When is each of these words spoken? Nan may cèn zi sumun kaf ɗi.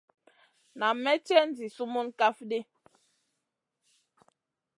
Nan 0.79 0.95
may 1.03 1.19
cèn 1.27 1.49
zi 1.57 1.65
sumun 1.75 2.07
kaf 2.19 2.37
ɗi. 2.49 2.59